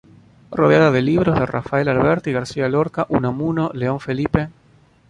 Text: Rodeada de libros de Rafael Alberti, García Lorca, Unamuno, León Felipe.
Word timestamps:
Rodeada 0.49 0.89
de 0.89 1.03
libros 1.03 1.37
de 1.37 1.45
Rafael 1.45 1.87
Alberti, 1.87 2.31
García 2.31 2.67
Lorca, 2.67 3.05
Unamuno, 3.09 3.69
León 3.75 3.99
Felipe. 3.99 4.49